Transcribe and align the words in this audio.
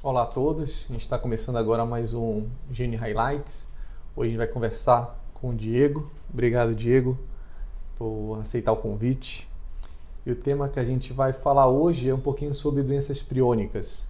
Olá 0.00 0.22
a 0.22 0.26
todos, 0.26 0.86
a 0.88 0.92
gente 0.92 1.02
está 1.02 1.18
começando 1.18 1.56
agora 1.56 1.84
mais 1.84 2.14
um 2.14 2.46
Gene 2.70 2.94
Highlights. 2.94 3.66
Hoje 4.14 4.28
a 4.28 4.30
gente 4.30 4.38
vai 4.38 4.46
conversar 4.46 5.18
com 5.34 5.50
o 5.50 5.54
Diego. 5.54 6.08
Obrigado, 6.32 6.72
Diego, 6.72 7.18
por 7.96 8.38
aceitar 8.40 8.70
o 8.70 8.76
convite. 8.76 9.48
E 10.24 10.30
o 10.30 10.36
tema 10.36 10.68
que 10.68 10.78
a 10.78 10.84
gente 10.84 11.12
vai 11.12 11.32
falar 11.32 11.66
hoje 11.66 12.08
é 12.08 12.14
um 12.14 12.20
pouquinho 12.20 12.54
sobre 12.54 12.84
doenças 12.84 13.24
priônicas. 13.24 14.08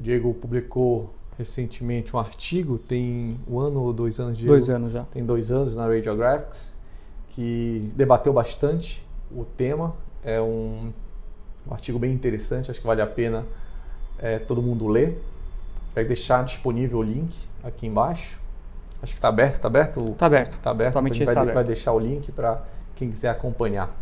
O 0.00 0.02
Diego 0.02 0.34
publicou 0.34 1.14
recentemente 1.38 2.16
um 2.16 2.18
artigo, 2.18 2.76
tem 2.76 3.38
um 3.46 3.60
ano 3.60 3.82
ou 3.82 3.92
dois 3.92 4.18
anos, 4.18 4.36
Diego? 4.36 4.50
Dois 4.50 4.68
anos 4.68 4.92
já. 4.92 5.04
Tem 5.04 5.24
dois 5.24 5.52
anos 5.52 5.76
na 5.76 5.86
Radiographics, 5.86 6.76
que 7.28 7.88
debateu 7.94 8.32
bastante 8.32 9.06
o 9.30 9.44
tema. 9.44 9.94
É 10.24 10.42
um, 10.42 10.92
um 11.68 11.72
artigo 11.72 12.00
bem 12.00 12.12
interessante, 12.12 12.68
acho 12.68 12.80
que 12.80 12.86
vale 12.86 13.00
a 13.00 13.06
pena 13.06 13.46
é, 14.18 14.38
todo 14.38 14.62
mundo 14.62 14.86
ler. 14.88 15.22
Vai 15.94 16.04
deixar 16.04 16.44
disponível 16.44 16.98
o 16.98 17.02
link 17.02 17.36
aqui 17.62 17.86
embaixo. 17.86 18.38
Acho 19.02 19.12
que 19.12 19.18
está 19.18 19.28
aberto, 19.28 19.54
está 19.54 19.68
aberto? 19.68 20.08
Está 20.10 20.26
aberto. 20.26 20.52
Está 20.52 20.70
aberto. 20.70 20.92
Totalmente 20.92 21.22
então 21.22 21.24
a 21.24 21.26
gente 21.26 21.34
vai, 21.34 21.34
está 21.34 21.44
vai 21.44 21.52
aberto. 21.52 21.66
deixar 21.66 21.92
o 21.92 21.98
link 21.98 22.32
para 22.32 22.62
quem 22.94 23.10
quiser 23.10 23.30
acompanhar. 23.30 23.94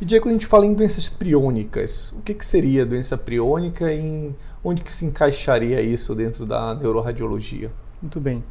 E 0.00 0.04
Diego, 0.04 0.24
quando 0.24 0.30
a 0.30 0.38
gente 0.38 0.46
fala 0.46 0.66
em 0.66 0.74
doenças 0.74 1.08
priônicas, 1.08 2.12
o 2.12 2.22
que, 2.22 2.34
que 2.34 2.44
seria 2.44 2.84
doença 2.84 3.16
priônica 3.16 3.92
e 3.92 4.34
onde 4.62 4.82
que 4.82 4.90
se 4.90 5.04
encaixaria 5.04 5.80
isso 5.80 6.14
dentro 6.14 6.44
da 6.44 6.74
neuroradiologia? 6.74 7.70
Muito 8.02 8.20
bem. 8.20 8.42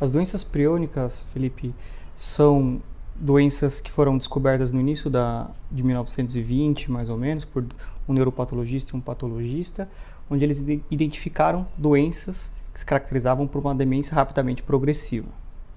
As 0.00 0.10
doenças 0.10 0.44
priônicas, 0.44 1.30
Felipe, 1.32 1.74
são 2.16 2.82
doenças 3.14 3.80
que 3.80 3.90
foram 3.90 4.16
descobertas 4.16 4.72
no 4.72 4.80
início 4.80 5.10
da, 5.10 5.50
de 5.70 5.82
1920, 5.82 6.90
mais 6.90 7.08
ou 7.08 7.16
menos, 7.16 7.44
por 7.44 7.64
um 8.08 8.12
neuropatologista 8.12 8.94
e 8.94 8.98
um 8.98 9.00
patologista, 9.00 9.88
onde 10.30 10.44
eles 10.44 10.58
ide- 10.58 10.82
identificaram 10.90 11.66
doenças 11.76 12.52
que 12.72 12.80
se 12.80 12.86
caracterizavam 12.86 13.46
por 13.46 13.60
uma 13.60 13.74
demência 13.74 14.14
rapidamente 14.14 14.62
progressiva. 14.62 15.28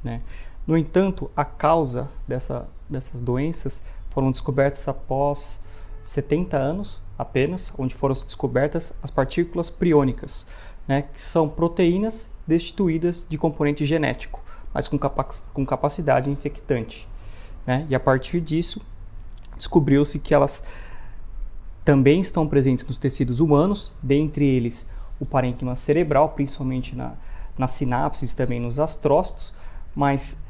Né? 0.03 0.22
No 0.66 0.77
entanto, 0.77 1.30
a 1.36 1.45
causa 1.45 2.09
dessa, 2.27 2.67
dessas 2.89 3.22
doenças 3.22 3.83
foram 4.09 4.31
descobertas 4.31 4.88
após 4.88 5.61
70 6.03 6.58
anos 6.58 7.02
apenas, 7.17 7.73
onde 7.77 7.95
foram 7.95 8.14
descobertas 8.14 8.94
as 9.03 9.11
partículas 9.11 9.70
priônicas, 9.70 10.45
né, 10.88 11.02
que 11.02 11.20
são 11.20 11.49
proteínas 11.49 12.30
destituídas 12.45 13.25
de 13.27 13.38
componente 13.38 13.86
genético, 13.86 14.44
mas 14.73 14.88
com, 14.88 14.97
capa 14.99 15.27
com 15.53 15.66
capacidade 15.66 16.30
infectante. 16.30 17.08
Né? 17.66 17.85
E 17.89 17.95
a 17.95 17.99
partir 17.99 18.41
disso, 18.41 18.81
descobriu-se 19.55 20.19
que 20.19 20.33
elas 20.33 20.63
também 21.83 22.19
estão 22.19 22.47
presentes 22.47 22.85
nos 22.85 22.97
tecidos 22.97 23.39
humanos, 23.39 23.94
dentre 24.02 24.45
eles 24.45 24.88
o 25.19 25.25
parênquima 25.25 25.75
cerebral, 25.75 26.30
principalmente 26.30 26.95
na, 26.95 27.13
nas 27.58 27.71
sinapses, 27.71 28.36
também 28.36 28.59
nos 28.59 28.80
astrócitos, 28.80 29.53
mas 29.95 30.41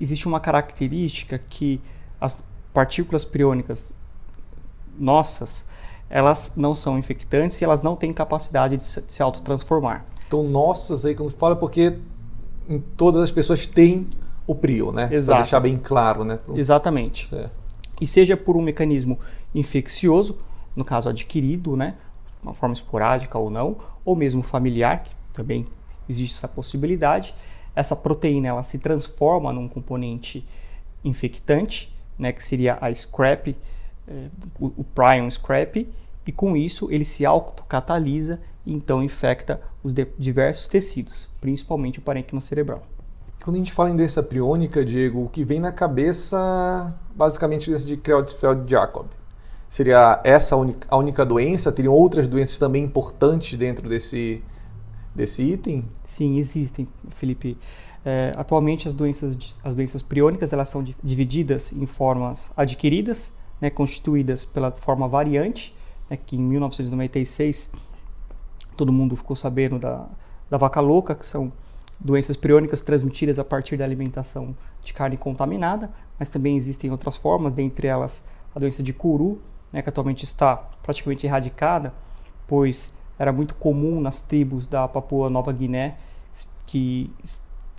existe 0.00 0.26
uma 0.26 0.40
característica 0.40 1.38
que 1.38 1.80
as 2.20 2.42
partículas 2.72 3.24
priônicas 3.24 3.92
nossas, 4.98 5.66
elas 6.08 6.52
não 6.56 6.74
são 6.74 6.98
infectantes 6.98 7.60
e 7.60 7.64
elas 7.64 7.82
não 7.82 7.96
têm 7.96 8.12
capacidade 8.12 8.76
de 8.76 8.84
se, 8.84 9.02
de 9.02 9.12
se 9.12 9.22
autotransformar. 9.22 10.04
Então, 10.26 10.42
nossas 10.44 11.04
aí, 11.04 11.14
quando 11.14 11.30
fala, 11.30 11.54
porque 11.54 11.98
todas 12.96 13.22
as 13.22 13.30
pessoas 13.30 13.66
têm 13.66 14.08
o 14.46 14.54
prio, 14.54 14.92
né? 14.92 15.08
Para 15.08 15.36
deixar 15.36 15.60
bem 15.60 15.78
claro, 15.78 16.24
né? 16.24 16.36
Pro- 16.36 16.58
Exatamente. 16.58 17.26
Certo. 17.26 17.52
E 18.00 18.06
seja 18.06 18.36
por 18.36 18.56
um 18.56 18.62
mecanismo 18.62 19.18
infeccioso, 19.54 20.40
no 20.74 20.84
caso 20.84 21.08
adquirido, 21.08 21.76
né, 21.76 21.94
uma 22.42 22.52
forma 22.52 22.72
esporádica 22.74 23.38
ou 23.38 23.48
não, 23.48 23.76
ou 24.04 24.16
mesmo 24.16 24.42
familiar, 24.42 25.04
que 25.04 25.10
também 25.32 25.66
existe 26.08 26.36
essa 26.36 26.48
possibilidade, 26.48 27.34
essa 27.74 27.94
proteína 27.96 28.48
ela 28.48 28.62
se 28.62 28.78
transforma 28.78 29.52
num 29.52 29.68
componente 29.68 30.44
infectante, 31.04 31.94
né, 32.18 32.32
que 32.32 32.44
seria 32.44 32.78
a 32.80 32.92
scrap, 32.92 33.56
eh, 34.08 34.28
o, 34.58 34.66
o 34.76 34.84
prion 34.84 35.30
scrap, 35.30 35.88
e 36.26 36.32
com 36.32 36.56
isso 36.56 36.90
ele 36.90 37.04
se 37.04 37.24
autocatalisa 37.24 38.40
e 38.66 38.72
então 38.72 39.02
infecta 39.02 39.60
os 39.82 39.92
diversos 40.18 40.68
tecidos, 40.68 41.28
principalmente 41.40 41.98
o 41.98 42.02
parênquima 42.02 42.40
cerebral. 42.40 42.82
Quando 43.44 43.56
a 43.56 43.58
gente 43.58 43.74
fala 43.74 43.90
em 43.90 43.96
doença 43.96 44.22
priônica, 44.22 44.82
Diego, 44.82 45.24
o 45.24 45.28
que 45.28 45.44
vem 45.44 45.60
na 45.60 45.70
cabeça, 45.70 46.94
basicamente, 47.14 47.68
doença 47.68 47.86
de 47.86 47.94
Creutzfeldt-Jakob. 47.94 49.06
Seria 49.68 50.18
essa 50.24 50.54
a 50.54 50.58
única, 50.58 50.88
a 50.90 50.96
única 50.96 51.26
doença? 51.26 51.70
Teriam 51.70 51.92
outras 51.92 52.26
doenças 52.26 52.56
também 52.56 52.82
importantes 52.82 53.58
dentro 53.58 53.86
desse, 53.86 54.42
desse 55.14 55.42
item? 55.42 55.84
Sim, 56.06 56.38
existem, 56.38 56.88
Felipe. 57.10 57.58
É, 58.02 58.32
atualmente 58.34 58.88
as 58.88 58.94
doenças, 58.94 59.36
as 59.62 59.74
doenças 59.74 60.00
priônicas 60.00 60.54
elas 60.54 60.70
são 60.70 60.82
di- 60.82 60.96
divididas 61.04 61.70
em 61.70 61.84
formas 61.84 62.50
adquiridas, 62.56 63.30
né, 63.60 63.68
constituídas 63.68 64.46
pela 64.46 64.72
forma 64.72 65.06
variante, 65.06 65.76
né, 66.08 66.16
que 66.16 66.34
em 66.34 66.40
1996 66.40 67.70
todo 68.74 68.90
mundo 68.90 69.14
ficou 69.16 69.36
sabendo 69.36 69.78
da, 69.78 70.06
da 70.48 70.56
vaca 70.56 70.80
louca, 70.80 71.14
que 71.14 71.26
são 71.26 71.52
doenças 72.00 72.36
priônicas 72.36 72.82
transmitidas 72.82 73.38
a 73.38 73.44
partir 73.44 73.76
da 73.76 73.84
alimentação 73.84 74.54
de 74.82 74.92
carne 74.92 75.16
contaminada, 75.16 75.90
mas 76.18 76.28
também 76.28 76.56
existem 76.56 76.90
outras 76.90 77.16
formas, 77.16 77.52
dentre 77.52 77.86
elas 77.86 78.26
a 78.54 78.58
doença 78.58 78.82
de 78.82 78.92
Kuru, 78.92 79.40
né, 79.72 79.82
que 79.82 79.88
atualmente 79.88 80.24
está 80.24 80.56
praticamente 80.82 81.26
erradicada, 81.26 81.92
pois 82.46 82.94
era 83.18 83.32
muito 83.32 83.54
comum 83.54 84.00
nas 84.00 84.22
tribos 84.22 84.66
da 84.66 84.86
Papua 84.86 85.30
Nova 85.30 85.52
Guiné, 85.52 85.96
que, 86.66 87.10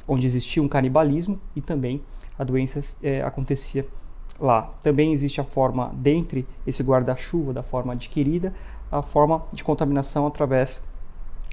onde 0.08 0.26
existia 0.26 0.62
um 0.62 0.68
canibalismo 0.68 1.40
e 1.56 1.62
também 1.62 2.02
a 2.38 2.44
doença 2.44 2.80
eh, 3.04 3.22
acontecia 3.22 3.86
lá. 4.40 4.74
Também 4.82 5.12
existe 5.12 5.40
a 5.40 5.44
forma, 5.44 5.92
dentre 5.96 6.46
esse 6.66 6.84
guarda-chuva 6.84 7.54
da 7.54 7.64
forma 7.64 7.94
adquirida, 7.94 8.54
a 8.92 9.02
forma 9.02 9.44
de 9.52 9.64
contaminação 9.64 10.28
através 10.28 10.84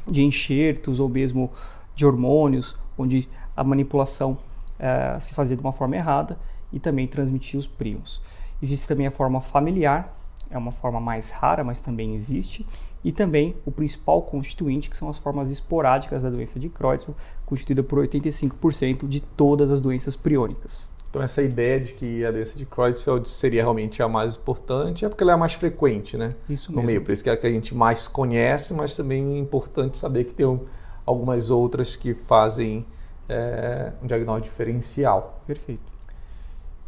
de 0.06 0.22
enxertos 0.22 0.98
ou 0.98 1.08
mesmo 1.08 1.50
de 1.94 2.04
hormônios, 2.06 2.76
onde 2.98 3.28
a 3.56 3.62
manipulação 3.64 4.36
eh, 4.78 5.18
se 5.20 5.34
fazia 5.34 5.56
de 5.56 5.62
uma 5.62 5.72
forma 5.72 5.96
errada 5.96 6.38
e 6.72 6.78
também 6.80 7.06
transmitia 7.06 7.58
os 7.58 7.66
prions. 7.68 8.20
Existe 8.62 8.86
também 8.88 9.06
a 9.06 9.10
forma 9.10 9.40
familiar, 9.40 10.16
é 10.50 10.56
uma 10.58 10.72
forma 10.72 11.00
mais 11.00 11.30
rara, 11.30 11.62
mas 11.64 11.80
também 11.80 12.14
existe, 12.14 12.66
e 13.04 13.10
também 13.10 13.56
o 13.66 13.70
principal 13.72 14.22
constituinte, 14.22 14.88
que 14.88 14.96
são 14.96 15.08
as 15.08 15.18
formas 15.18 15.50
esporádicas 15.50 16.22
da 16.22 16.30
doença 16.30 16.58
de 16.60 16.68
Creutzfeldt, 16.68 17.18
constituída 17.44 17.82
por 17.82 17.98
85% 17.98 19.08
de 19.08 19.20
todas 19.20 19.70
as 19.70 19.80
doenças 19.80 20.16
priônicas. 20.16 20.88
Então, 21.10 21.20
essa 21.20 21.42
ideia 21.42 21.78
de 21.78 21.92
que 21.92 22.24
a 22.24 22.30
doença 22.30 22.56
de 22.58 22.64
Creutzfeldt 22.64 23.28
seria 23.28 23.60
realmente 23.62 24.02
a 24.02 24.08
mais 24.08 24.36
importante 24.36 25.04
é 25.04 25.08
porque 25.10 25.22
ela 25.22 25.32
é 25.32 25.34
a 25.34 25.38
mais 25.38 25.52
frequente, 25.52 26.16
né? 26.16 26.32
Isso 26.48 26.70
No 26.70 26.76
mesmo. 26.76 26.86
meio. 26.86 27.02
Por 27.04 27.12
isso 27.12 27.22
que 27.22 27.28
é 27.28 27.34
a 27.34 27.36
que 27.36 27.46
a 27.46 27.50
gente 27.50 27.74
mais 27.74 28.08
conhece, 28.08 28.72
mas 28.72 28.94
também 28.94 29.34
é 29.34 29.38
importante 29.38 29.98
saber 29.98 30.24
que 30.24 30.32
tem 30.32 30.46
um- 30.46 30.60
algumas 31.04 31.50
outras 31.50 31.96
que 31.96 32.14
fazem 32.14 32.86
é, 33.28 33.92
um 34.02 34.06
diagnóstico 34.06 34.50
diferencial. 34.50 35.40
Perfeito. 35.46 35.92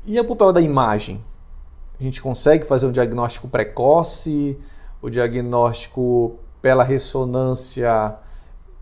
E 0.06 0.18
a 0.18 0.24
papel 0.24 0.52
da 0.52 0.60
imagem? 0.60 1.20
A 1.98 2.02
gente 2.02 2.20
consegue 2.20 2.66
fazer 2.66 2.86
um 2.86 2.92
diagnóstico 2.92 3.48
precoce? 3.48 4.58
O 5.00 5.08
diagnóstico 5.08 6.38
pela 6.60 6.82
ressonância 6.82 8.16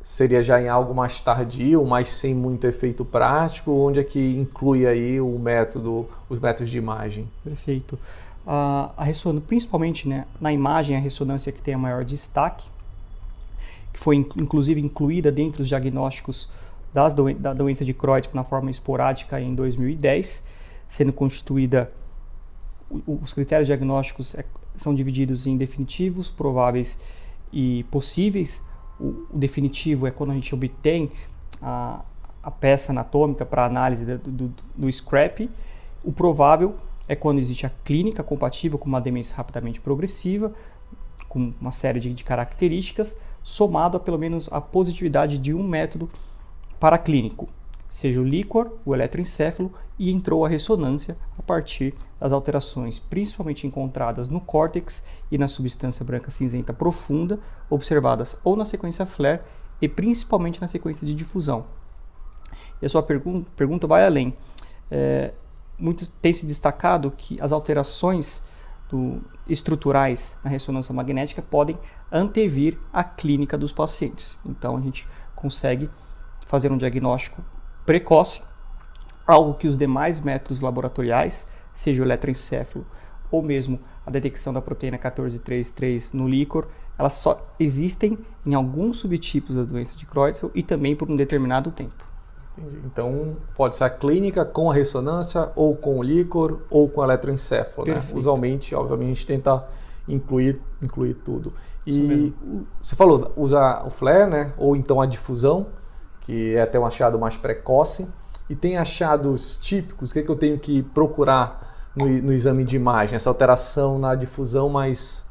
seria 0.02 0.42
já 0.42 0.60
em 0.60 0.68
algo 0.68 0.94
mais 0.94 1.20
tardio, 1.20 1.84
mas 1.84 2.08
sem 2.08 2.34
muito 2.34 2.66
efeito 2.66 3.04
prático? 3.04 3.70
Onde 3.70 4.00
é 4.00 4.04
que 4.04 4.36
inclui 4.36 4.86
aí 4.86 5.20
o 5.20 5.38
método, 5.38 6.08
os 6.28 6.38
métodos 6.38 6.70
de 6.70 6.78
imagem? 6.78 7.30
Perfeito. 7.44 7.98
A, 8.46 8.90
a 8.96 9.04
ressonância, 9.04 9.46
principalmente 9.46 10.08
né, 10.08 10.26
na 10.40 10.52
imagem, 10.52 10.96
a 10.96 11.00
ressonância 11.00 11.52
que 11.52 11.62
tem 11.62 11.74
a 11.74 11.78
maior 11.78 12.04
destaque, 12.04 12.66
que 13.92 14.00
foi 14.00 14.16
in- 14.16 14.26
inclusive 14.36 14.80
incluída 14.80 15.30
dentre 15.30 15.62
os 15.62 15.68
diagnósticos 15.68 16.50
doen 17.14 17.34
da 17.34 17.52
doença 17.54 17.84
de 17.84 17.94
Creutzfeldt 17.94 18.34
na 18.36 18.44
forma 18.44 18.70
esporádica 18.70 19.40
em 19.40 19.54
2010, 19.54 20.46
sendo 20.88 21.12
constituída 21.12 21.90
os 23.06 23.32
critérios 23.32 23.66
diagnósticos 23.66 24.34
é- 24.34 24.44
são 24.76 24.94
divididos 24.94 25.46
em 25.46 25.56
definitivos, 25.56 26.28
prováveis 26.30 27.00
e 27.52 27.84
possíveis. 27.84 28.62
O, 29.00 29.26
o 29.30 29.38
definitivo 29.38 30.06
é 30.06 30.10
quando 30.10 30.30
a 30.30 30.34
gente 30.34 30.54
obtém 30.54 31.10
a, 31.60 32.02
a 32.42 32.50
peça 32.50 32.92
anatômica 32.92 33.44
para 33.46 33.64
análise 33.64 34.04
do, 34.04 34.18
do, 34.18 34.54
do 34.76 34.92
scrap. 34.92 35.48
O 36.04 36.12
provável 36.12 36.74
é 37.08 37.16
quando 37.16 37.38
existe 37.38 37.64
a 37.66 37.70
clínica 37.84 38.22
compatível 38.22 38.78
com 38.78 38.86
uma 38.88 39.00
demência 39.00 39.34
rapidamente 39.36 39.80
progressiva, 39.80 40.52
com 41.28 41.52
uma 41.60 41.72
série 41.72 42.00
de, 42.00 42.12
de 42.12 42.24
características, 42.24 43.16
somado 43.42 43.96
a 43.96 44.00
pelo 44.00 44.18
menos 44.18 44.48
a 44.52 44.60
positividade 44.60 45.38
de 45.38 45.52
um 45.52 45.66
método 45.66 46.08
paraclínico. 46.78 47.48
seja 47.92 48.18
o 48.20 48.24
líquor, 48.24 48.78
o 48.86 48.94
eletroencefalo, 48.94 49.70
e 49.98 50.10
entrou 50.10 50.46
a 50.46 50.48
ressonância 50.48 51.14
a 51.38 51.42
partir 51.42 51.94
das 52.18 52.32
alterações 52.32 52.98
principalmente 52.98 53.66
encontradas 53.66 54.30
no 54.30 54.40
córtex 54.40 55.04
e 55.30 55.36
na 55.36 55.46
substância 55.46 56.02
branca 56.02 56.30
cinzenta 56.30 56.72
profunda, 56.72 57.38
observadas 57.68 58.38
ou 58.42 58.56
na 58.56 58.64
sequência 58.64 59.04
flare 59.04 59.42
e 59.80 59.86
principalmente 59.88 60.58
na 60.58 60.66
sequência 60.66 61.06
de 61.06 61.14
difusão. 61.14 61.66
E 62.80 62.86
a 62.86 62.88
sua 62.88 63.02
pergun 63.02 63.44
pergunta 63.54 63.86
vai 63.86 64.06
além. 64.06 64.34
É, 64.90 65.32
muito 65.78 66.10
tem 66.10 66.32
se 66.32 66.46
destacado 66.46 67.10
que 67.10 67.38
as 67.42 67.52
alterações 67.52 68.42
do, 68.92 69.22
estruturais 69.48 70.38
na 70.44 70.50
ressonância 70.50 70.94
magnética 70.94 71.40
podem 71.40 71.78
antevir 72.10 72.78
a 72.92 73.02
clínica 73.02 73.56
dos 73.56 73.72
pacientes. 73.72 74.36
Então 74.44 74.76
a 74.76 74.80
gente 74.80 75.08
consegue 75.34 75.88
fazer 76.46 76.70
um 76.70 76.76
diagnóstico 76.76 77.42
precoce, 77.86 78.42
algo 79.26 79.54
que 79.54 79.66
os 79.66 79.78
demais 79.78 80.20
métodos 80.20 80.60
laboratoriais, 80.60 81.48
seja 81.74 82.02
o 82.02 82.04
eletroencefalo 82.04 82.86
ou 83.30 83.42
mesmo 83.42 83.80
a 84.04 84.10
detecção 84.10 84.52
da 84.52 84.60
proteína 84.60 84.98
1433 84.98 86.12
no 86.12 86.28
líquor, 86.28 86.68
elas 86.98 87.14
só 87.14 87.50
existem 87.58 88.18
em 88.44 88.52
alguns 88.52 88.98
subtipos 88.98 89.56
da 89.56 89.62
doença 89.62 89.96
de 89.96 90.04
Creutzfeldt 90.04 90.58
e 90.58 90.62
também 90.62 90.94
por 90.94 91.10
um 91.10 91.16
determinado 91.16 91.70
tempo. 91.70 92.11
Entendi. 92.56 92.80
Então, 92.84 93.36
pode 93.54 93.74
ser 93.74 93.84
a 93.84 93.90
clínica 93.90 94.44
com 94.44 94.70
a 94.70 94.74
ressonância, 94.74 95.50
ou 95.56 95.74
com 95.74 95.98
o 95.98 96.02
líquor, 96.02 96.60
ou 96.70 96.88
com 96.88 97.00
o 97.00 97.04
eletroencefalo. 97.04 97.88
Né? 97.88 98.02
Usualmente, 98.14 98.74
obviamente, 98.74 99.06
a 99.06 99.14
gente 99.14 99.26
tenta 99.26 99.64
incluir, 100.08 100.60
incluir 100.82 101.14
tudo. 101.14 101.52
E 101.86 102.32
você 102.80 102.94
falou, 102.94 103.32
usa 103.36 103.82
o 103.84 103.90
flare, 103.90 104.30
né? 104.30 104.52
ou 104.56 104.76
então 104.76 105.00
a 105.00 105.06
difusão, 105.06 105.68
que 106.20 106.54
é 106.54 106.62
até 106.62 106.78
um 106.78 106.86
achado 106.86 107.18
mais 107.18 107.36
precoce. 107.36 108.06
E 108.50 108.54
tem 108.54 108.76
achados 108.76 109.58
típicos, 109.60 110.10
o 110.10 110.12
que, 110.12 110.20
é 110.20 110.22
que 110.22 110.28
eu 110.28 110.36
tenho 110.36 110.58
que 110.58 110.82
procurar 110.82 111.90
no, 111.96 112.06
no 112.06 112.32
exame 112.32 112.64
de 112.64 112.76
imagem? 112.76 113.16
Essa 113.16 113.30
alteração 113.30 113.98
na 113.98 114.14
difusão, 114.14 114.68
mas 114.68 115.24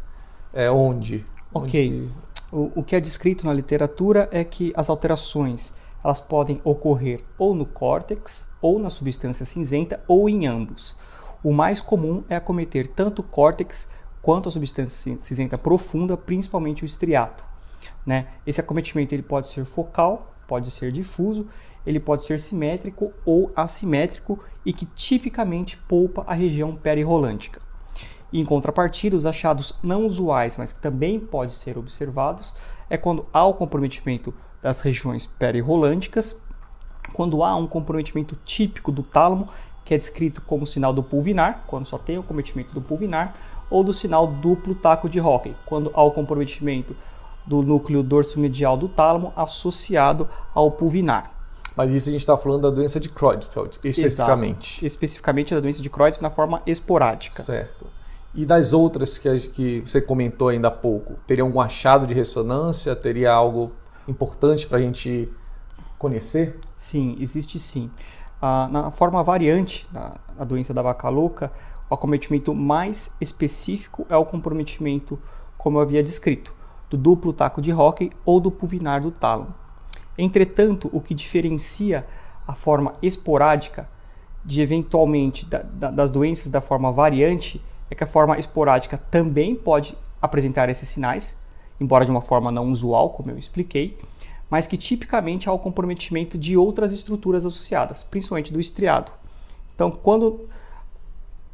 é, 0.54 0.72
onde? 0.72 1.24
Ok. 1.54 1.64
Onde 1.64 1.72
que... 1.72 2.10
o, 2.52 2.72
o 2.78 2.84
que 2.84 2.96
é 2.96 3.00
descrito 3.00 3.46
na 3.46 3.54
literatura 3.54 4.28
é 4.32 4.44
que 4.44 4.74
as 4.76 4.90
alterações 4.90 5.76
elas 6.04 6.20
podem 6.20 6.60
ocorrer 6.64 7.24
ou 7.38 7.54
no 7.54 7.66
córtex, 7.66 8.50
ou 8.62 8.80
na 8.80 8.90
substância 8.90 9.46
cinzenta, 9.46 10.04
ou 10.08 10.30
em 10.30 10.48
ambos. 10.48 10.98
O 11.44 11.52
mais 11.52 11.82
comum 11.82 12.24
é 12.30 12.36
acometer 12.36 12.88
tanto 12.88 13.20
o 13.20 13.24
córtex 13.24 13.90
quanto 14.22 14.50
a 14.50 14.52
substância 14.52 15.18
cinzenta 15.20 15.58
profunda, 15.58 16.16
principalmente 16.16 16.84
o 16.84 16.86
estriato. 16.86 17.44
Né? 18.06 18.28
Esse 18.46 18.62
acometimento 18.62 19.14
ele 19.14 19.24
pode 19.24 19.48
ser 19.48 19.66
focal, 19.66 20.36
pode 20.48 20.70
ser 20.70 20.92
difuso, 20.92 21.48
ele 21.86 22.00
pode 22.00 22.24
ser 22.24 22.40
simétrico 22.40 23.12
ou 23.26 23.52
assimétrico 23.56 24.40
e 24.64 24.72
que 24.72 24.86
tipicamente 24.86 25.78
poupa 25.78 26.24
a 26.28 26.34
região 26.34 26.76
perirrolântica. 26.76 27.60
Em 28.32 28.46
contrapartida, 28.46 29.16
os 29.16 29.26
achados 29.26 29.78
não 29.84 30.06
usuais, 30.06 30.58
mas 30.58 30.72
que 30.72 30.80
também 30.80 31.20
podem 31.20 31.54
ser 31.54 31.78
observados, 31.78 32.56
é 32.90 32.98
quando 32.98 33.26
há 33.34 33.46
o 33.46 33.56
comprometimento 33.56 34.34
das 34.62 34.82
regiões 34.82 35.26
perirrolânticas, 35.26 36.38
quando 37.14 37.44
há 37.44 37.56
um 37.56 37.68
comprometimento 37.68 38.38
típico 38.46 38.92
do 38.92 39.04
tálamo, 39.04 39.48
que 39.84 39.94
é 39.94 39.98
descrito 39.98 40.42
como 40.42 40.66
sinal 40.66 40.94
do 40.94 41.04
pulvinar, 41.04 41.64
quando 41.68 41.86
só 41.86 41.98
tem 41.98 42.18
o 42.18 42.22
comprometimento 42.22 42.74
do 42.74 42.82
pulvinar, 42.82 43.34
ou 43.70 43.84
do 43.84 43.94
sinal 43.94 44.28
duplo 44.28 44.76
taco 44.76 45.10
de 45.10 45.20
Hockey, 45.20 45.56
quando 45.66 45.92
há 45.94 46.04
o 46.04 46.12
comprometimento 46.12 46.96
do 47.46 47.62
núcleo 47.64 48.04
dorsomedial 48.04 48.78
do 48.78 48.88
tálamo 48.88 49.34
associado 49.36 50.30
ao 50.54 50.72
pulvinar. 50.72 51.32
Mas 51.76 51.94
isso 51.94 52.10
a 52.10 52.12
gente 52.12 52.22
está 52.22 52.38
falando 52.38 52.64
da 52.64 52.70
doença 52.70 53.00
de 53.00 53.10
Creutzfeldt, 53.10 53.72
especificamente. 53.72 54.74
Exato. 54.74 54.86
Especificamente 54.86 55.54
da 55.54 55.60
doença 55.60 55.82
de 55.82 55.90
Creutzfeldt 55.90 56.22
na 56.22 56.30
forma 56.30 56.62
esporádica. 56.68 57.42
Certo. 57.42 57.88
E 58.36 58.46
das 58.46 58.74
outras 58.74 59.18
que, 59.18 59.38
que 59.50 59.82
você 59.82 60.02
comentou 60.02 60.50
ainda 60.50 60.68
há 60.68 60.72
pouco, 60.72 61.16
teria 61.26 61.44
algum 61.44 61.60
achado 61.60 62.06
de 62.06 62.14
ressonância? 62.14 62.96
Teria 62.96 63.32
algo 63.32 63.72
importante 64.08 64.68
para 64.68 64.78
a 64.78 64.82
gente 64.82 65.32
conhecer? 65.98 66.60
Sim, 66.76 67.16
existe 67.20 67.60
sim. 67.60 67.90
Ah, 68.42 68.68
na 68.72 68.92
forma 68.92 69.24
variante 69.24 69.88
da, 69.92 70.16
da 70.38 70.44
doença 70.44 70.74
da 70.74 70.82
vaca 70.82 71.08
louca, 71.10 71.52
o 71.90 71.94
acometimento 71.94 72.56
mais 72.56 73.16
específico 73.20 74.06
é 74.10 74.16
o 74.16 74.26
comprometimento, 74.26 75.20
como 75.58 75.78
eu 75.78 75.82
havia 75.82 76.02
descrito, 76.02 76.54
do 76.90 76.98
duplo 76.98 77.34
taco 77.34 77.62
de 77.62 77.72
Hockey 77.72 78.10
ou 78.26 78.40
do 78.40 78.50
pulvinar 78.50 79.02
do 79.02 79.12
tálamo. 79.12 79.54
Entretanto, 80.18 80.90
o 80.94 81.02
que 81.02 81.14
diferencia 81.14 82.06
a 82.48 82.54
forma 82.54 82.96
esporádica 83.02 83.90
de 84.44 84.62
eventualmente 84.62 85.46
da, 85.46 85.60
da, 85.60 85.92
das 85.92 86.10
doenças 86.10 86.52
da 86.52 86.62
forma 86.62 86.92
variante 86.92 87.64
é 87.90 87.96
que 87.96 88.04
a 88.04 88.08
forma 88.08 88.40
esporádica 88.40 88.98
também 88.98 89.56
pode 89.56 89.98
apresentar 90.22 90.70
esses 90.70 90.88
sinais, 90.88 91.41
embora 91.82 92.06
de 92.06 92.12
uma 92.12 92.22
forma 92.22 92.52
não 92.52 92.70
usual, 92.72 93.10
como 93.10 93.32
eu 93.32 93.38
expliquei, 93.38 93.98
mas 94.50 94.68
que 94.68 94.78
tipicamente 94.78 95.50
há 95.50 95.52
o 95.52 95.58
comprometimento 95.58 96.38
de 96.38 96.56
outras 96.56 96.94
estruturas 96.94 97.44
associadas, 97.44 98.04
principalmente 98.04 98.54
do 98.54 98.60
estriado. 98.60 99.12
Então, 99.74 99.90
quando 99.90 100.48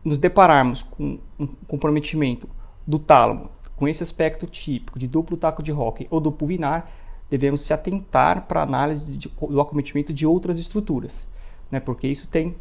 nos 0.03 0.17
depararmos 0.17 0.83
com 0.83 1.17
um 1.39 1.47
comprometimento 1.67 2.49
do 2.85 2.99
tálamo, 2.99 3.49
com 3.77 3.87
esse 3.87 4.03
aspecto 4.03 4.45
típico 4.45 4.99
de 4.99 5.07
duplo 5.07 5.37
taco 5.37 5.63
de 5.63 5.71
Hockey 5.71 6.07
ou 6.09 6.19
do 6.19 6.31
pulvinar, 6.31 6.91
devemos 7.29 7.61
se 7.61 7.71
atentar 7.73 8.47
para 8.47 8.59
a 8.61 8.63
análise 8.63 9.05
de, 9.05 9.29
do 9.29 9.61
acometimento 9.61 10.13
de 10.13 10.25
outras 10.25 10.59
estruturas, 10.59 11.29
né? 11.71 11.79
porque 11.79 12.07
isso 12.07 12.27
tem 12.27 12.55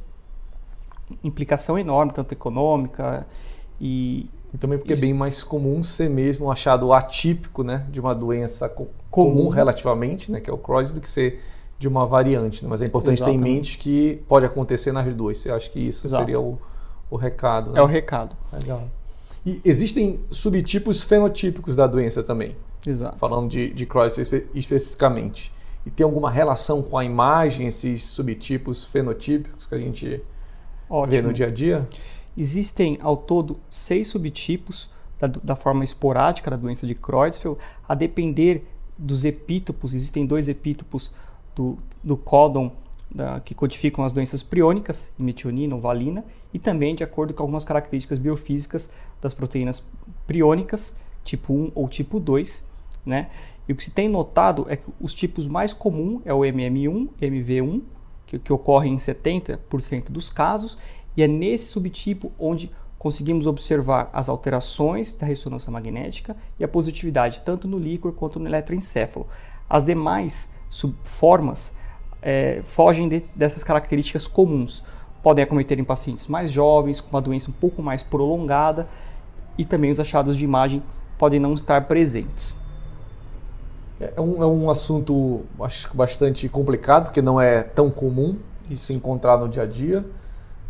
implicação 1.25 1.79
enorme, 1.79 2.13
tanto 2.13 2.33
econômica 2.33 3.27
e, 3.81 4.29
e 4.55 4.59
também 4.59 4.79
porque 4.79 4.93
é 4.93 4.97
Isso. 4.97 5.05
é 5.05 5.07
bem 5.09 5.15
mais 5.15 5.43
comum 5.43 5.83
ser 5.83 6.09
mesmo 6.09 6.51
achado 6.51 6.93
atípico 6.93 7.63
né, 7.63 7.87
de 7.91 8.01
uma 8.01 8.15
doença 8.15 8.69
co 8.69 8.89
comum, 9.11 9.37
comum 9.37 9.49
relativamente, 9.49 10.31
né, 10.31 10.41
que 10.41 10.51
é 10.51 10.53
o 10.53 10.59
Crohn, 10.59 10.85
do 10.93 11.01
que 11.01 11.09
ser 11.09 11.41
de 11.79 11.89
uma 11.89 12.07
variante. 12.07 12.63
Né? 12.63 12.69
Mas 12.71 12.83
é 12.83 12.87
importante 12.87 13.19
Exatamente. 13.19 13.43
ter 13.43 13.51
em 13.51 13.55
mente 13.55 13.79
que 13.79 14.23
pode 14.29 14.47
acontecer 14.47 14.93
nas 14.93 15.13
duas. 15.15 15.39
Você 15.39 15.51
acha 15.51 15.71
que 15.71 15.81
isso 15.81 16.07
Exato. 16.07 16.23
seria 16.23 16.41
o, 16.41 16.59
o 17.11 17.17
recado? 17.17 17.73
Né? 17.73 17.81
É 17.81 17.83
o 17.83 17.87
recado. 17.87 18.37
Legal. 18.53 18.89
E 19.45 19.61
existem 19.65 20.21
subtipos 20.31 21.03
fenotípicos 21.03 21.77
da 21.77 21.87
doença 21.87 22.23
também. 22.23 22.57
Exato. 22.85 23.19
Falando 23.19 23.49
de, 23.49 23.73
de 23.73 23.89
espe 24.19 24.47
especificamente. 24.55 25.53
E 25.85 25.91
tem 25.91 26.05
alguma 26.05 26.31
relação 26.31 26.83
com 26.83 26.99
a 26.99 27.05
imagem, 27.05 27.69
esses 27.69 28.03
subtipos 28.03 28.85
fenotípicos 28.85 29.67
que 29.67 29.75
a 29.75 29.81
gente 29.81 30.21
Ótimo. 30.91 31.13
vê 31.13 31.23
no 31.23 31.33
dia 31.33 31.47
a 31.47 31.51
dia? 31.51 31.87
Existem 32.37 32.99
ao 33.01 33.17
todo 33.17 33.59
seis 33.71 34.09
subtipos 34.09 34.91
da, 35.19 35.27
da 35.27 35.57
forma 35.57 35.85
esporádica 35.85 36.51
da 36.51 36.57
doença 36.57 36.87
de 36.87 36.95
Creutzfeldt, 36.95 37.61
a 37.89 37.95
depender 37.95 38.67
dos 38.99 39.25
epítopos. 39.25 39.95
Existem 39.95 40.27
dois 40.27 40.49
epítopos 40.49 41.13
do, 41.55 41.79
do 42.03 42.17
códon 42.17 42.71
da, 43.11 43.41
que 43.41 43.55
codificam 43.55 44.05
as 44.05 44.13
doenças 44.13 44.43
priônicas, 44.43 45.11
metionina 45.19 45.75
ou 45.75 45.81
valina, 45.81 46.25
e 46.53 46.59
também 46.59 46.95
de 46.95 47.03
acordo 47.03 47.33
com 47.33 47.43
algumas 47.43 47.65
características 47.65 48.19
biofísicas 48.19 48.91
das 49.21 49.33
proteínas 49.33 49.87
priônicas, 50.27 50.97
tipo 51.25 51.53
1 51.53 51.73
ou 51.75 51.89
tipo 51.89 52.21
2, 52.21 52.69
né? 53.05 53.31
E 53.69 53.73
o 53.73 53.77
que 53.77 53.83
se 53.83 53.91
tem 53.91 54.09
notado 54.09 54.67
é 54.69 54.77
que 54.77 54.87
os 55.01 55.13
tipos 55.13 55.49
mais 55.49 55.73
comuns 55.73 56.23
é 56.25 56.33
o 56.33 56.41
MM1, 56.41 57.09
MV1, 57.21 57.83
que, 58.27 58.39
que 58.39 58.53
ocorre 58.53 58.89
em 58.89 58.97
70% 58.97 60.11
dos 60.11 60.31
casos, 60.31 60.79
e 61.17 61.23
é 61.23 61.29
nesse 61.29 61.69
subtipo 61.69 62.31
onde 62.39 62.71
conseguimos 62.99 63.47
observar 63.47 64.11
as 64.13 64.29
alterações 64.29 65.17
da 65.17 65.27
ressonância 65.27 65.71
magnética 65.71 66.37
e 66.59 66.65
a 66.65 66.69
positividade 66.69 67.43
tanto 67.43 67.69
no 67.69 67.79
líquor 67.79 68.13
quanto 68.13 68.39
no 68.41 68.49
eletroencefalo. 68.49 69.27
As 69.69 69.85
demais 69.85 70.51
formas 71.05 71.75
é, 72.21 72.61
fogem 72.65 73.09
de, 73.09 73.23
dessas 73.35 73.63
características 73.63 74.27
comuns. 74.27 74.83
Podem 75.23 75.45
acometer 75.45 75.79
em 75.79 75.85
pacientes 75.85 76.27
mais 76.27 76.51
jovens, 76.51 77.01
com 77.01 77.11
uma 77.11 77.21
doença 77.21 77.51
um 77.51 77.55
pouco 77.55 77.83
mais 77.83 78.03
prolongada, 78.03 78.89
e 79.57 79.65
também 79.65 79.91
os 79.91 80.01
achados 80.01 80.37
de 80.37 80.45
imagem 80.45 80.83
podem 81.19 81.41
não 81.41 81.55
estar 81.55 81.87
presentes. 81.87 82.55
É 83.99 84.21
um, 84.21 84.43
é 84.43 84.47
um 84.47 84.69
assunto 84.69 85.45
acho 85.61 85.95
bastante 85.97 86.49
complicado, 86.49 87.05
porque 87.05 87.23
não 87.23 87.41
é 87.41 87.63
tão 87.63 87.91
comum 87.91 88.37
se 88.75 88.93
encontrar 88.93 89.39
no 89.39 89.49
dia 89.49 89.63
a 89.63 89.67
dia 89.67 90.05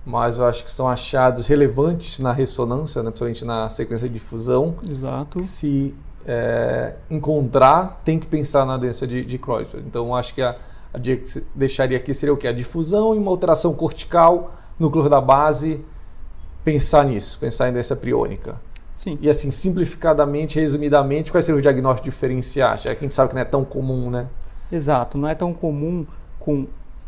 mas 0.07 0.39
eu 0.39 0.47
acho 0.47 0.65
que 0.65 0.71
são 0.71 0.89
achados 0.89 1.49
relevantes 1.49 2.21
na 2.21 2.33
ressonância, 2.33 3.03
né, 3.03 3.11
principalmente 3.11 3.45
na 3.45 3.69
sequência 3.69 4.09
de 4.09 4.15
difusão. 4.15 4.77
Exato. 4.89 5.43
Se 5.43 5.93
é, 6.25 6.95
encontrar, 7.11 8.01
tem 8.05 8.17
que 8.17 8.29
pensar 8.29 8.65
na 8.65 8.77
doença 8.77 9.05
de, 9.05 9.25
de 9.25 9.37
Creutzfeldt. 9.37 9.85
Então, 9.85 10.15
acho 10.15 10.33
que 10.33 10.41
a, 10.41 10.57
a 10.95 10.99
dica 10.99 11.25
que 11.25 11.45
deixaria 11.53 11.97
aqui 11.97 12.15
seria 12.15 12.33
o 12.33 12.37
que? 12.37 12.47
A 12.47 12.53
difusão 12.53 13.17
e 13.17 13.19
uma 13.19 13.33
alteração 13.33 13.75
cortical, 13.75 14.55
núcleo 14.79 15.09
da 15.09 15.21
base, 15.21 15.85
pensar 16.63 17.05
nisso, 17.05 17.37
pensar 17.41 17.69
em 17.69 17.73
doença 17.73 17.97
priônica. 17.97 18.61
Sim. 18.95 19.19
E 19.21 19.29
assim, 19.29 19.51
simplificadamente, 19.51 20.59
resumidamente, 20.61 21.33
quais 21.33 21.45
seriam 21.45 21.57
os 21.57 21.63
diagnósticos 21.63 22.15
diferenciais? 22.15 22.83
Já 22.83 22.95
que 22.95 23.01
a 23.01 23.03
gente 23.03 23.15
sabe 23.15 23.31
que 23.31 23.35
não 23.35 23.43
é 23.43 23.45
tão 23.45 23.65
comum, 23.65 24.09
né? 24.09 24.29
Exato, 24.71 25.19
não 25.19 25.29
é 25.29 25.35
tão 25.35 25.53
comum 25.53 26.07
com 26.39 26.67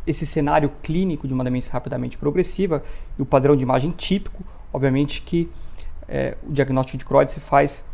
esse 0.08 0.26
cenário 0.26 0.70
clínico 0.82 1.28
de 1.28 1.34
uma 1.34 1.44
demência 1.44 1.70
rapidamente 1.70 2.16
progressiva 2.16 2.82
e 3.18 3.22
o 3.22 3.26
padrão 3.26 3.54
de 3.54 3.62
imagem 3.62 3.90
típico, 3.90 4.42
obviamente 4.72 5.20
que 5.20 5.50
é, 6.08 6.34
o 6.42 6.50
diagnóstico 6.50 6.96
de 6.96 7.04
Crohn 7.04 7.28
se 7.28 7.40
faz 7.40 7.86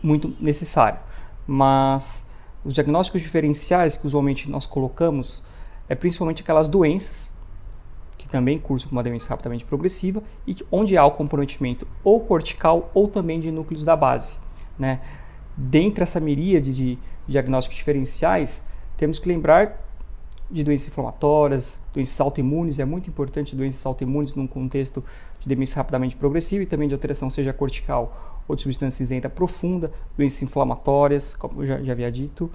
muito 0.00 0.32
necessário. 0.40 1.00
Mas 1.44 2.24
os 2.64 2.72
diagnósticos 2.72 3.20
diferenciais 3.20 3.96
que 3.96 4.06
usualmente 4.06 4.48
nós 4.48 4.64
colocamos 4.64 5.42
é 5.88 5.96
principalmente 5.96 6.42
aquelas 6.42 6.68
doenças 6.68 7.34
que 8.16 8.28
também 8.28 8.56
cursam 8.58 8.88
com 8.88 8.96
uma 8.96 9.02
demência 9.02 9.28
rapidamente 9.28 9.64
progressiva 9.64 10.22
e 10.46 10.56
onde 10.70 10.96
há 10.96 11.04
o 11.04 11.10
comprometimento 11.10 11.86
ou 12.04 12.20
cortical 12.20 12.90
ou 12.94 13.08
também 13.08 13.40
de 13.40 13.50
núcleos 13.50 13.84
da 13.84 13.96
base. 13.96 14.38
Né? 14.78 15.00
Dentre 15.56 16.04
essa 16.04 16.20
miríade 16.20 16.72
de 16.72 16.98
diagnósticos 17.26 17.76
diferenciais, 17.76 18.64
temos 18.96 19.18
que 19.18 19.28
lembrar 19.28 19.85
de 20.50 20.62
doenças 20.62 20.88
inflamatórias, 20.88 21.78
doenças 21.92 22.20
autoimunes, 22.20 22.78
é 22.78 22.84
muito 22.84 23.08
importante 23.08 23.56
doenças 23.56 23.84
autoimunes 23.84 24.34
num 24.34 24.46
contexto 24.46 25.02
de 25.40 25.48
demência 25.48 25.76
rapidamente 25.76 26.16
progressiva 26.16 26.62
e 26.62 26.66
também 26.66 26.88
de 26.88 26.94
alteração 26.94 27.28
seja 27.28 27.52
cortical 27.52 28.42
ou 28.46 28.54
de 28.54 28.62
substância 28.62 28.96
cinzenta 28.96 29.28
profunda, 29.28 29.90
doenças 30.16 30.40
inflamatórias, 30.42 31.34
como 31.34 31.62
eu 31.62 31.66
já, 31.66 31.82
já 31.82 31.92
havia 31.92 32.10
dito, 32.12 32.50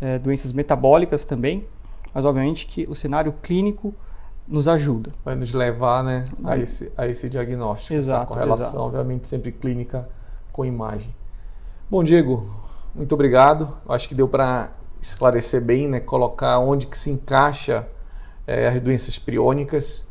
é, 0.00 0.18
doenças 0.18 0.52
metabólicas 0.52 1.24
também, 1.24 1.66
mas 2.14 2.24
obviamente 2.24 2.66
que 2.66 2.86
o 2.88 2.94
cenário 2.94 3.32
clínico 3.42 3.94
nos 4.46 4.68
ajuda. 4.68 5.12
Vai 5.24 5.34
nos 5.34 5.52
levar 5.52 6.04
né, 6.04 6.24
a, 6.44 6.56
esse, 6.56 6.92
a 6.96 7.06
esse 7.06 7.28
diagnóstico, 7.28 7.94
exato, 7.94 8.24
essa 8.24 8.34
correlação, 8.34 8.66
exato. 8.66 8.82
obviamente, 8.82 9.26
sempre 9.26 9.50
clínica 9.50 10.08
com 10.52 10.64
imagem. 10.64 11.12
Bom, 11.90 12.04
Diego, 12.04 12.50
muito 12.94 13.14
obrigado. 13.14 13.74
Acho 13.88 14.08
que 14.08 14.14
deu 14.14 14.28
para 14.28 14.72
esclarecer 15.02 15.60
bem, 15.60 15.88
né, 15.88 16.00
colocar 16.00 16.58
onde 16.60 16.86
que 16.86 16.96
se 16.96 17.10
encaixa 17.10 17.86
é, 18.46 18.68
as 18.68 18.80
doenças 18.80 19.18
priônicas. 19.18 20.06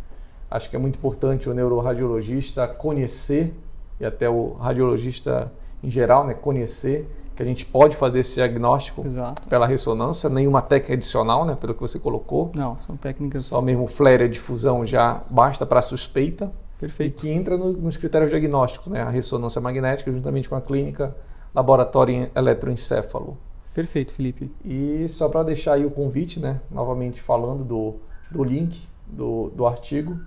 Acho 0.50 0.70
que 0.70 0.76
é 0.76 0.80
muito 0.80 0.98
importante 0.98 1.50
o 1.50 1.54
neuroradiologista 1.54 2.68
conhecer, 2.68 3.54
e 4.00 4.06
até 4.06 4.30
o 4.30 4.54
radiologista 4.54 5.52
em 5.82 5.90
geral, 5.90 6.28
né, 6.28 6.34
conhecer 6.34 7.10
que 7.36 7.42
a 7.42 7.46
gente 7.46 7.66
pode 7.66 7.96
fazer 7.96 8.20
esse 8.20 8.36
diagnóstico 8.36 9.06
Exato. 9.06 9.48
pela 9.48 9.66
ressonância, 9.66 10.30
nenhuma 10.30 10.62
técnica 10.62 10.94
adicional, 10.94 11.46
né, 11.46 11.56
pelo 11.56 11.74
que 11.74 11.80
você 11.80 11.98
colocou. 11.98 12.52
Não, 12.54 12.78
são 12.82 12.98
técnicas. 12.98 13.46
Só 13.46 13.62
mesmo 13.62 13.88
flare 13.88 14.28
difusão 14.28 14.86
já 14.86 15.24
basta 15.30 15.66
para 15.66 15.82
suspeita. 15.82 16.52
Perfeito. 16.78 17.18
E 17.18 17.22
que 17.22 17.30
entra 17.30 17.58
no, 17.58 17.72
nos 17.72 17.96
critérios 17.96 18.30
diagnósticos, 18.30 18.88
né, 18.88 19.02
a 19.02 19.10
ressonância 19.10 19.62
magnética 19.62 20.12
juntamente 20.12 20.50
com 20.50 20.56
a 20.56 20.62
clínica 20.62 21.16
laboratório 21.56 22.30
eletroencefalo. 22.36 23.38
Perfeito, 23.74 24.14
Felipe. 24.14 24.52
E 24.66 25.08
só 25.08 25.30
para 25.30 25.44
deixar 25.44 25.74
aí 25.74 25.86
o 25.86 25.92
convite, 25.92 26.40
né, 26.40 26.60
novamente 26.70 27.22
falando 27.22 27.64
do, 27.64 27.96
do 28.30 28.44
link 28.44 28.88
do, 29.08 29.50
do 29.50 29.66
artigo, 29.66 30.20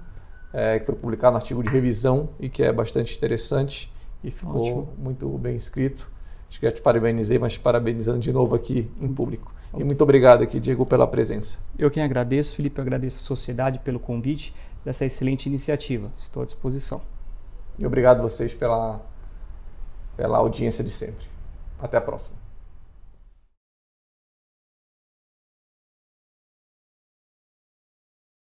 é, 0.52 0.78
que 0.78 0.86
foi 0.86 0.94
publicado 0.94 1.32
no 1.32 1.38
artigo 1.38 1.62
de 1.62 1.68
revisão 1.68 2.28
e 2.38 2.48
que 2.48 2.62
é 2.62 2.72
bastante 2.72 3.16
interessante 3.16 3.92
e 4.22 4.30
ficou 4.30 4.60
Ótimo. 4.60 4.88
muito 4.96 5.28
bem 5.38 5.56
escrito. 5.56 6.10
Acho 6.48 6.60
que 6.60 6.66
já 6.66 6.72
te 6.72 6.80
parabenizei, 6.80 7.38
mas 7.38 7.54
te 7.54 7.60
parabenizando 7.60 8.20
de 8.20 8.32
novo 8.32 8.54
aqui 8.54 8.90
em 9.00 9.12
público. 9.12 9.52
E 9.76 9.82
muito 9.82 10.02
obrigado 10.02 10.42
aqui, 10.42 10.60
Diego, 10.60 10.86
pela 10.86 11.06
presença. 11.06 11.58
Eu 11.76 11.90
quem 11.90 12.02
agradeço, 12.02 12.54
Felipe, 12.54 12.78
eu 12.78 12.82
agradeço 12.82 13.18
a 13.18 13.22
sociedade 13.22 13.80
pelo 13.80 13.98
convite 13.98 14.54
dessa 14.84 15.04
excelente 15.04 15.46
iniciativa. 15.46 16.12
Estou 16.16 16.42
à 16.42 16.46
disposição. 16.46 17.02
E 17.76 17.84
obrigado 17.84 18.20
a 18.20 18.22
vocês 18.22 18.54
pela, 18.54 19.00
pela 20.16 20.38
audiência 20.38 20.84
de 20.84 20.90
sempre. 20.90 21.26
Até 21.80 21.96
a 21.96 22.00
próxima. 22.00 22.43